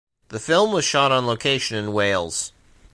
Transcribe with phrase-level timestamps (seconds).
[0.29, 2.53] The film was shot on location in Wales.